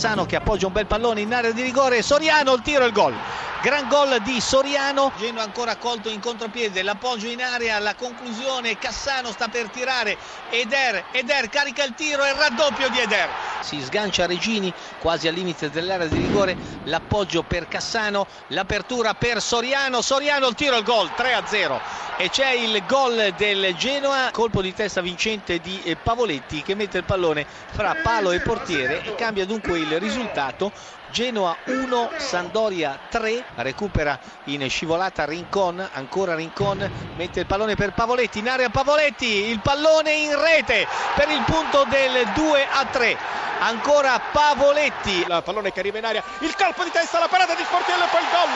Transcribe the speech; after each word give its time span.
Cassano 0.00 0.24
che 0.24 0.36
appoggia 0.36 0.66
un 0.66 0.72
bel 0.72 0.86
pallone 0.86 1.20
in 1.20 1.34
area 1.34 1.52
di 1.52 1.60
rigore, 1.60 2.00
Soriano 2.00 2.54
il 2.54 2.62
tiro 2.62 2.84
e 2.84 2.86
il 2.86 2.92
gol. 2.94 3.14
Gran 3.60 3.86
gol 3.86 4.18
di 4.22 4.40
Soriano, 4.40 5.12
Genoa 5.18 5.42
ancora 5.42 5.76
colto 5.76 6.08
in 6.08 6.20
contropiede, 6.20 6.82
l'appoggio 6.82 7.26
in 7.26 7.42
area, 7.42 7.78
la 7.80 7.94
conclusione, 7.94 8.78
Cassano 8.78 9.30
sta 9.30 9.48
per 9.48 9.68
tirare, 9.68 10.16
Eder, 10.48 11.04
Eder 11.10 11.50
carica 11.50 11.84
il 11.84 11.92
tiro 11.94 12.24
e 12.24 12.32
raddoppio 12.32 12.88
di 12.88 12.98
Eder. 12.98 13.28
Si 13.60 13.80
sgancia 13.82 14.26
Regini 14.26 14.72
quasi 14.98 15.28
al 15.28 15.34
limite 15.34 15.70
dell'area 15.70 16.06
di 16.06 16.18
rigore, 16.18 16.56
l'appoggio 16.84 17.42
per 17.42 17.68
Cassano, 17.68 18.26
l'apertura 18.48 19.14
per 19.14 19.40
Soriano, 19.40 20.02
Soriano 20.02 20.48
il 20.48 20.54
tiro 20.54 20.76
il 20.76 20.84
gol, 20.84 21.10
3-0 21.16 21.80
e 22.16 22.28
c'è 22.28 22.50
il 22.50 22.82
gol 22.86 23.32
del 23.36 23.74
Genoa, 23.76 24.28
colpo 24.30 24.60
di 24.60 24.74
testa 24.74 25.00
vincente 25.00 25.58
di 25.58 25.80
eh, 25.84 25.96
Pavoletti 25.96 26.62
che 26.62 26.74
mette 26.74 26.98
il 26.98 27.04
pallone 27.04 27.46
fra 27.70 27.96
palo 28.02 28.30
e 28.32 28.40
portiere 28.40 29.02
e 29.02 29.14
cambia 29.14 29.46
dunque 29.46 29.78
il 29.78 29.98
risultato 29.98 30.70
Genoa 31.10 31.56
1, 31.64 32.10
Sandoria 32.18 32.98
3, 33.08 33.44
recupera 33.56 34.18
in 34.44 34.68
scivolata 34.68 35.24
Rincon, 35.24 35.88
ancora 35.92 36.34
Rincon, 36.34 36.88
mette 37.16 37.40
il 37.40 37.46
pallone 37.46 37.74
per 37.74 37.92
Pavoletti, 37.92 38.38
in 38.38 38.48
area 38.48 38.68
Pavoletti, 38.68 39.48
il 39.48 39.60
pallone 39.60 40.12
in 40.12 40.40
rete 40.40 40.86
per 41.16 41.28
il 41.30 41.42
punto 41.44 41.84
del 41.88 42.28
2 42.34 42.66
a 42.70 42.84
3. 42.84 43.48
Ancora 43.60 44.18
Pavoletti. 44.32 45.18
Il 45.20 45.42
pallone 45.44 45.70
che 45.72 45.80
arriva 45.80 45.98
in 45.98 46.04
aria, 46.06 46.22
il 46.40 46.54
colpo 46.56 46.82
di 46.82 46.90
testa, 46.90 47.18
la 47.18 47.28
parata 47.28 47.54
di 47.54 47.62
Sportiello 47.62 48.04
e 48.04 48.08
poi 48.08 48.20
il 48.22 48.28
gol 48.32 48.48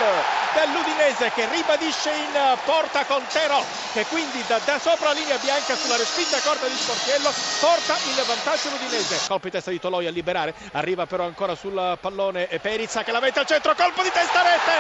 dell'Udinese 0.55 1.31
che 1.35 1.47
ribadisce 1.51 2.11
in 2.11 2.33
porta 2.65 3.05
con 3.05 3.23
Tero 3.31 3.63
che 3.93 4.07
quindi 4.07 4.43
da, 4.47 4.59
da, 4.65 4.79
sopra 4.79 5.09
la 5.09 5.15
linea 5.15 5.37
bianca 5.39 5.77
sulla 5.77 5.97
respinta 5.97 6.39
corta 6.41 6.67
di 6.67 6.75
Sportiello 6.75 7.31
porta 7.61 7.97
il 8.07 8.25
vantaggio 8.25 8.71
l'Udinese. 8.71 9.21
Colpo 9.29 9.45
di 9.45 9.51
testa 9.51 9.71
di 9.71 9.79
Toloi 9.79 10.07
a 10.07 10.11
liberare, 10.11 10.55
arriva 10.73 11.05
però 11.07 11.25
ancora 11.25 11.55
sul 11.55 11.99
pallone 12.01 12.47
Perizza 12.63 13.03
che 13.03 13.13
la 13.13 13.21
mette 13.21 13.41
al 13.41 13.47
centro, 13.47 13.75
colpo 13.75 14.03
di 14.03 14.11
testa 14.11 14.41
rete! 14.43 14.73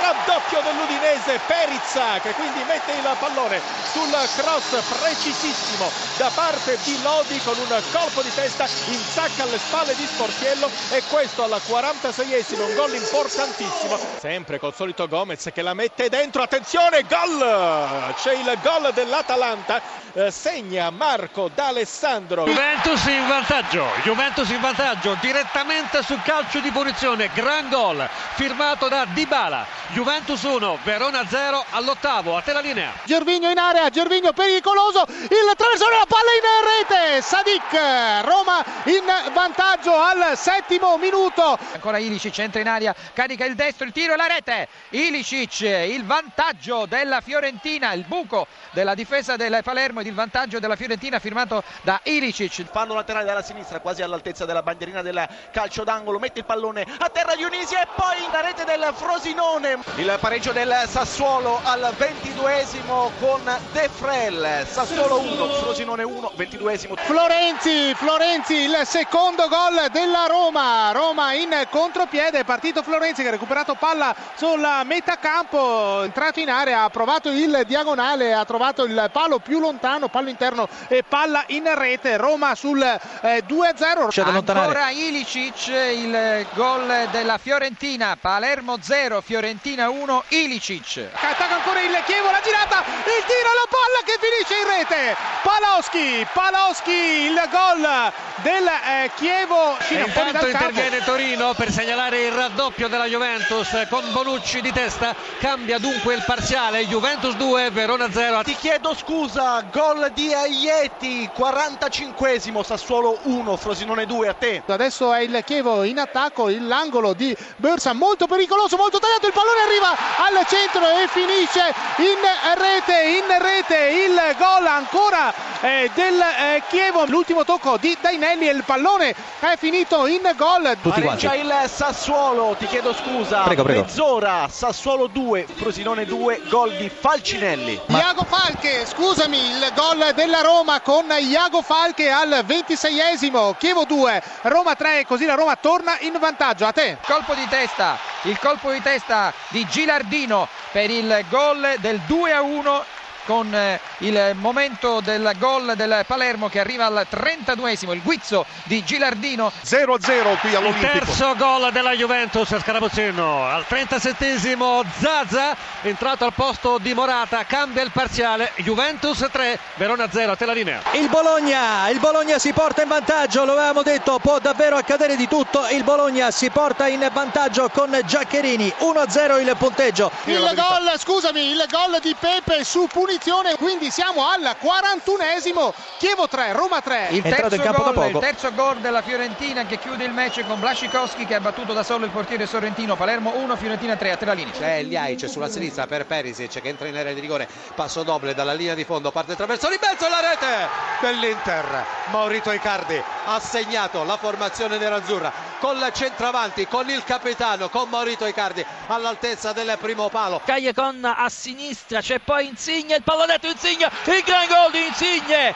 Raddoppio 0.00 0.60
dell'Udinese, 0.62 1.40
Perizza 1.46 2.20
che 2.22 2.30
quindi 2.32 2.62
mette 2.62 2.92
il 2.92 3.16
pallone 3.18 3.60
sul 3.92 4.10
cross 4.36 4.76
precisissimo 5.00 5.90
da 6.16 6.30
parte 6.34 6.78
di 6.84 7.00
Lodi 7.02 7.40
con 7.40 7.58
un 7.58 7.82
colpo 7.90 8.22
di 8.22 8.32
testa 8.34 8.66
in 8.86 9.00
sacca 9.12 9.46
alle 9.48 9.58
spalle 9.58 9.94
di 9.94 10.04
Sportiello 10.04 10.70
e 10.90 11.02
questo 11.08 11.42
al 11.42 11.60
46esimo, 11.66 12.68
un 12.68 12.74
gol 12.74 12.94
importantissimo. 12.94 13.98
Sempre 14.18 14.58
col 14.58 14.74
solito 14.74 15.08
Gomez 15.08 15.48
che 15.52 15.62
la 15.62 15.72
mette 15.72 16.10
dentro, 16.10 16.42
attenzione, 16.42 17.02
gol! 17.08 18.14
C'è 18.14 18.34
il 18.34 18.58
gol 18.62 18.90
dell'Atalanta, 18.92 19.80
eh, 20.12 20.30
segna 20.30 20.90
Marco 20.90 21.50
D'Alessandro. 21.54 22.44
Juventus 22.44 23.06
in 23.06 23.26
vantaggio, 23.26 23.86
Juventus 24.02 24.50
in 24.50 24.60
vantaggio 24.60 25.16
direttamente 25.20 26.02
sul 26.02 26.20
calcio 26.22 26.60
di 26.60 26.70
punizione, 26.70 27.30
gran 27.32 27.70
gol 27.70 28.06
firmato 28.34 28.88
da 28.88 29.06
Dybala. 29.06 29.66
Juventus 29.92 30.42
1, 30.42 30.78
Verona 30.82 31.26
0 31.26 31.64
all'ottavo, 31.70 32.36
a 32.36 32.42
te 32.42 32.52
la 32.52 32.60
linea. 32.60 32.92
Gervigno 33.04 33.48
in 33.48 33.56
area, 33.56 33.88
Gervigno 33.88 34.32
pericoloso, 34.34 35.06
il 35.08 35.52
traversone, 35.56 35.96
la 35.96 36.06
palla 36.06 36.32
in 36.36 37.06
rete, 37.08 37.22
Sadik, 37.22 38.26
Roma 38.26 38.62
in 38.84 39.04
vantaggio 39.06 39.37
al 39.40 40.36
settimo 40.36 40.96
minuto. 40.96 41.56
Ancora 41.72 41.98
Ilicic 41.98 42.38
entra 42.38 42.60
in 42.60 42.66
area, 42.66 42.94
carica 43.12 43.44
il 43.44 43.54
destro, 43.54 43.86
il 43.86 43.92
tiro 43.92 44.14
e 44.14 44.16
la 44.16 44.26
rete. 44.26 44.66
Ilicic, 44.90 45.60
il 45.60 46.04
vantaggio 46.04 46.86
della 46.86 47.20
Fiorentina, 47.20 47.92
il 47.92 48.04
buco 48.04 48.48
della 48.72 48.94
difesa 48.94 49.36
del 49.36 49.60
Palermo 49.62 50.00
ed 50.00 50.06
il 50.06 50.14
vantaggio 50.14 50.58
della 50.58 50.74
Fiorentina 50.74 51.20
firmato 51.20 51.62
da 51.82 52.00
Ilicic. 52.02 52.64
Fanno 52.64 52.94
laterale 52.94 53.26
dalla 53.26 53.42
sinistra, 53.42 53.78
quasi 53.78 54.02
all'altezza 54.02 54.44
della 54.44 54.62
bandierina 54.62 55.02
del 55.02 55.26
calcio 55.52 55.84
d'angolo, 55.84 56.18
mette 56.18 56.40
il 56.40 56.44
pallone 56.44 56.84
a 56.98 57.08
terra 57.08 57.36
Dionisi 57.36 57.74
e 57.74 57.86
poi 57.94 58.16
la 58.32 58.40
rete 58.40 58.64
del 58.64 58.90
Frosinone. 58.92 59.78
Il 59.96 60.16
pareggio 60.20 60.50
del 60.50 60.84
Sassuolo 60.88 61.60
al 61.62 61.94
ventiduesimo 61.96 63.12
con 63.20 63.40
De 63.70 63.88
Frel. 63.88 64.66
Sassuolo 64.68 65.20
1, 65.20 65.48
Frosinone 65.54 66.02
1, 66.02 66.32
ventiduesimo. 66.34 66.96
Florenzi, 66.96 67.94
Florenzi, 67.94 68.54
il 68.54 68.80
secondo 68.84 69.26
gol 69.36 69.88
della 69.90 70.26
Roma. 70.26 70.90
Roma 70.92 71.32
in 71.32 71.66
contropiede, 71.70 72.44
partito 72.44 72.82
Florenzi 72.82 73.22
che 73.22 73.28
ha 73.28 73.32
recuperato 73.32 73.74
palla 73.74 74.14
sulla 74.34 74.82
metà 74.84 75.18
campo, 75.18 76.02
entrato 76.02 76.40
in 76.40 76.50
area, 76.50 76.82
ha 76.82 76.90
provato 76.90 77.28
il 77.30 77.62
diagonale, 77.66 78.32
ha 78.32 78.44
trovato 78.44 78.84
il 78.84 79.10
palo 79.12 79.38
più 79.38 79.58
lontano, 79.58 80.08
pallo 80.08 80.28
interno 80.28 80.68
e 80.88 81.02
palla 81.02 81.44
in 81.48 81.72
rete. 81.74 82.16
Roma 82.16 82.54
sul 82.54 82.80
eh, 82.82 83.44
2-0. 83.46 84.52
Ancora 84.52 84.90
Ilicic, 84.90 85.66
il 85.68 86.46
gol 86.54 87.08
della 87.10 87.38
Fiorentina, 87.38 88.16
Palermo 88.20 88.76
0, 88.80 89.20
Fiorentina 89.20 89.88
1, 89.88 90.24
Ilicic. 90.28 91.08
Attacca 91.12 91.56
ancora 91.56 91.80
il 91.80 91.96
Chievo, 92.04 92.30
la 92.30 92.40
girata, 92.42 92.78
il 92.78 93.24
tiro, 93.26 93.50
la 93.54 93.68
palla 93.68 94.00
che 94.04 94.18
finisce 94.20 94.60
in 94.60 94.67
rete. 94.78 95.16
Paloschi, 95.42 96.26
Paloschi, 96.32 96.90
il 96.90 97.40
gol 97.50 98.12
del 98.42 98.66
eh, 98.66 99.10
Chievo. 99.16 99.76
E 99.88 100.02
intanto 100.02 100.46
interviene 100.46 101.02
Torino 101.04 101.54
per 101.54 101.70
segnalare 101.70 102.26
il 102.26 102.32
raddoppio 102.32 102.88
della 102.88 103.06
Juventus 103.06 103.68
con 103.88 104.04
Bonucci 104.12 104.60
di 104.60 104.72
testa. 104.72 105.14
Cambia 105.38 105.78
dunque 105.78 106.14
il 106.14 106.22
parziale. 106.24 106.86
Juventus 106.86 107.34
2, 107.34 107.70
Verona 107.70 108.10
0. 108.10 108.42
Ti 108.42 108.54
chiedo 108.54 108.94
scusa, 108.94 109.64
gol 109.72 110.10
di 110.14 110.32
Aieti, 110.32 111.28
45esimo, 111.36 112.64
Sassuolo 112.64 113.18
1, 113.22 113.56
Frosinone 113.56 114.06
2, 114.06 114.28
a 114.28 114.34
te. 114.34 114.62
Adesso 114.66 115.12
è 115.12 115.20
il 115.20 115.42
Chievo 115.44 115.82
in 115.84 115.98
attacco, 115.98 116.48
l'angolo 116.48 117.14
di 117.14 117.36
Borsa 117.56 117.92
molto 117.92 118.26
pericoloso, 118.26 118.76
molto 118.76 118.98
tagliato, 118.98 119.26
il 119.26 119.32
pallone 119.32 119.60
arriva 119.62 119.90
al 119.90 120.46
centro 120.46 120.86
e 120.86 121.08
finisce 121.08 121.74
in 121.98 122.18
rete, 122.56 123.02
in 123.02 123.42
rete 123.42 123.76
il 124.06 124.36
gol 124.36 124.67
ancora 124.74 125.32
eh, 125.60 125.90
del 125.94 126.20
eh, 126.20 126.62
Chievo. 126.68 127.04
L'ultimo 127.06 127.44
tocco 127.44 127.76
di 127.76 127.96
Dainelli 128.00 128.48
e 128.48 128.52
il 128.52 128.64
pallone 128.64 129.14
è 129.40 129.56
finito 129.56 130.06
in 130.06 130.20
gol. 130.36 130.76
Pareggia 130.80 131.34
il 131.34 131.52
Sassuolo, 131.66 132.54
ti 132.58 132.66
chiedo 132.66 132.92
scusa. 132.92 133.42
Prego, 133.42 133.62
prego. 133.62 133.82
Mezz'ora, 133.82 134.48
Sassuolo 134.50 135.06
2, 135.06 135.46
Frosinone 135.54 136.04
2, 136.04 136.42
gol 136.48 136.72
di 136.76 136.88
Falcinelli. 136.88 137.80
Ma... 137.86 137.98
Iago 137.98 138.24
Falche, 138.24 138.86
scusami, 138.86 139.38
il 139.38 139.72
gol 139.74 140.12
della 140.14 140.40
Roma 140.40 140.80
con 140.80 141.06
Iago 141.18 141.62
Falche 141.62 142.10
al 142.10 142.44
26esimo, 142.46 143.56
Chievo 143.56 143.84
2, 143.84 144.22
Roma 144.42 144.74
3, 144.74 145.04
così 145.06 145.24
la 145.24 145.34
Roma 145.34 145.56
torna 145.56 145.96
in 146.00 146.16
vantaggio. 146.18 146.66
A 146.66 146.72
te. 146.72 146.98
Colpo 147.04 147.34
di 147.34 147.46
testa, 147.48 147.98
il 148.22 148.38
colpo 148.38 148.70
di 148.70 148.82
testa 148.82 149.32
di 149.48 149.66
Gilardino 149.66 150.48
per 150.72 150.90
il 150.90 151.24
gol 151.28 151.76
del 151.78 152.00
2 152.06 152.32
a 152.32 152.42
1 152.42 152.84
con 153.28 153.54
eh, 153.54 153.78
il 153.98 154.30
momento 154.36 155.00
del 155.00 155.32
gol 155.38 155.74
del 155.76 156.04
Palermo 156.06 156.48
che 156.48 156.60
arriva 156.60 156.86
al 156.86 157.06
32esimo, 157.10 157.92
il 157.92 158.00
guizzo 158.00 158.46
di 158.62 158.82
Gilardino. 158.82 159.52
0-0 159.66 160.40
qui 160.40 160.54
all'Olimpico. 160.54 160.86
Il 160.86 161.00
terzo 161.00 161.36
gol 161.36 161.70
della 161.70 161.92
Juventus 161.92 162.50
a 162.52 162.58
Scaramuzzino, 162.58 163.44
al 163.44 163.66
37esimo 163.68 164.82
Zaza, 164.98 165.54
entrato 165.82 166.24
al 166.24 166.32
posto 166.32 166.78
di 166.78 166.94
Morata, 166.94 167.44
cambia 167.44 167.82
il 167.82 167.90
parziale, 167.90 168.52
Juventus 168.56 169.22
3, 169.30 169.58
Verona 169.74 170.08
0, 170.10 170.32
a 170.32 170.36
te 170.36 170.46
la 170.46 170.54
linea. 170.54 170.80
Il 170.92 171.10
Bologna, 171.10 171.86
il 171.90 172.00
Bologna 172.00 172.38
si 172.38 172.54
porta 172.54 172.80
in 172.80 172.88
vantaggio, 172.88 173.44
lo 173.44 173.52
avevamo 173.52 173.82
detto, 173.82 174.18
può 174.20 174.38
davvero 174.38 174.76
accadere 174.76 175.16
di 175.16 175.28
tutto, 175.28 175.66
il 175.68 175.84
Bologna 175.84 176.30
si 176.30 176.48
porta 176.48 176.86
in 176.86 177.06
vantaggio 177.12 177.68
con 177.68 177.90
Giaccherini, 178.06 178.72
1-0 178.78 179.38
il 179.38 179.54
punteggio. 179.58 180.10
Il 180.24 180.50
gol, 180.54 180.98
scusami, 180.98 181.50
il 181.50 181.66
gol 181.70 181.98
di 182.00 182.16
Pepe 182.18 182.64
su 182.64 182.88
punizione 182.90 183.16
quindi 183.56 183.90
siamo 183.90 184.28
al 184.28 184.56
41esimo 184.60 185.72
Chievo 185.98 186.28
3, 186.28 186.52
Roma 186.52 186.80
3 186.80 187.08
il 187.10 187.22
terzo, 187.22 187.56
gol, 187.56 188.10
il 188.10 188.18
terzo 188.18 188.54
gol 188.54 188.78
della 188.78 189.02
Fiorentina 189.02 189.66
che 189.66 189.78
chiude 189.78 190.04
il 190.04 190.12
match 190.12 190.44
con 190.46 190.60
Blasicowski 190.60 191.26
che 191.26 191.34
ha 191.34 191.40
battuto 191.40 191.72
da 191.72 191.82
solo 191.82 192.04
il 192.04 192.10
portiere 192.10 192.46
sorrentino 192.46 192.96
Palermo 192.96 193.36
1, 193.36 193.56
Fiorentina 193.56 193.96
3 193.96 194.10
a 194.12 194.16
te 194.16 194.24
la 194.24 194.32
linea. 194.32 194.52
C'è 194.52 194.82
Liaic 194.82 195.28
sulla 195.28 195.48
sinistra 195.48 195.86
per 195.86 196.06
Perisic 196.06 196.60
che 196.60 196.68
entra 196.68 196.88
in 196.88 196.96
area 196.96 197.12
di 197.12 197.20
rigore. 197.20 197.48
Passo 197.74 198.02
doble 198.02 198.34
dalla 198.34 198.52
linea 198.52 198.74
di 198.74 198.84
fondo 198.84 199.10
parte 199.10 199.32
attraverso 199.32 199.68
di 199.68 199.78
mezzo 199.80 200.08
la 200.08 200.20
rete 200.20 200.68
dell'Inter. 201.00 201.84
Maurito 202.10 202.52
Icardi 202.52 203.02
ha 203.24 203.40
segnato 203.40 204.04
la 204.04 204.16
formazione 204.16 204.78
nerazzurra 204.78 205.32
con 205.58 205.78
la 205.78 205.90
centravanti 205.90 206.66
con 206.66 206.88
il 206.88 207.02
capitano 207.04 207.68
con 207.68 207.88
Maurito 207.88 208.26
Icardi 208.26 208.64
all'altezza 208.86 209.52
del 209.52 209.76
primo 209.80 210.08
palo. 210.08 210.40
Cagliacon 210.44 211.04
a 211.04 211.28
sinistra 211.28 212.00
c'è 212.00 212.20
poi 212.20 212.46
Insigne 212.46 212.96
il 212.96 213.02
pallonetto 213.02 213.48
Insigne 213.48 213.90
il 214.06 214.22
gran 214.24 214.46
gol 214.46 214.70
di 214.70 214.86
Insigne 214.86 215.54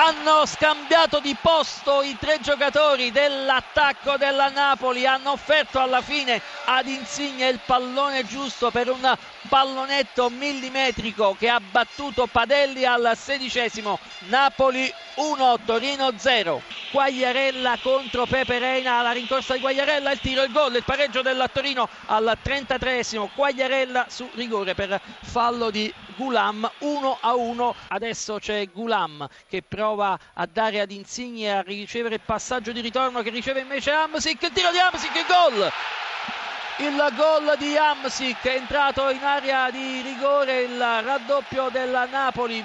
hanno 0.00 0.46
scambiato 0.46 1.18
di 1.18 1.36
posto 1.40 2.02
i 2.02 2.16
tre 2.20 2.38
giocatori 2.40 3.10
dell'attacco 3.10 4.16
della 4.16 4.48
Napoli, 4.48 5.04
hanno 5.04 5.32
offerto 5.32 5.80
alla 5.80 6.02
fine 6.02 6.40
ad 6.66 6.86
Insigne 6.86 7.48
il 7.48 7.58
pallone 7.66 8.24
giusto 8.24 8.70
per 8.70 8.88
un 8.90 9.16
pallonetto 9.48 10.30
millimetrico 10.30 11.34
che 11.36 11.48
ha 11.48 11.58
battuto 11.58 12.28
Padelli 12.28 12.84
al 12.84 13.12
sedicesimo, 13.16 13.98
Napoli 14.28 14.92
1, 15.16 15.58
Torino 15.64 16.12
0. 16.16 16.62
Quagliarella 16.92 17.78
contro 17.82 18.24
Pepe 18.24 18.60
Reina, 18.60 19.02
la 19.02 19.10
rincorsa 19.10 19.54
di 19.54 19.60
Quagliarella, 19.60 20.12
il 20.12 20.20
tiro, 20.20 20.44
il 20.44 20.52
gol, 20.52 20.76
il 20.76 20.84
pareggio 20.84 21.22
del 21.22 21.50
Torino 21.52 21.88
al 22.06 22.38
33esimo, 22.42 23.30
Quagliarella 23.34 24.06
su 24.08 24.30
rigore 24.34 24.74
per 24.76 25.00
fallo 25.22 25.70
di 25.70 25.92
Gulam 26.18 26.68
1 26.78 27.18
a 27.20 27.34
1 27.36 27.74
adesso 27.90 28.40
c'è 28.40 28.68
Gulam 28.72 29.28
che 29.48 29.62
prova 29.62 30.18
a 30.34 30.46
dare 30.46 30.80
ad 30.80 30.90
Insigne 30.90 31.58
a 31.58 31.62
ricevere 31.62 32.16
il 32.16 32.20
passaggio 32.24 32.72
di 32.72 32.80
ritorno 32.80 33.22
che 33.22 33.30
riceve 33.30 33.60
invece 33.60 33.92
Amsic. 33.92 34.42
Il 34.42 34.50
tiro 34.50 34.72
di 34.72 34.78
Amsic 34.78 35.14
il 35.14 35.26
gol! 35.28 35.72
Il 36.80 37.12
gol 37.16 37.56
di 37.58 37.76
Amsic 37.76 38.42
è 38.42 38.54
entrato 38.54 39.10
in 39.10 39.22
area 39.22 39.68
di 39.70 40.00
rigore 40.00 40.62
il 40.62 40.78
raddoppio 40.78 41.70
della 41.70 42.06
Napoli 42.06 42.56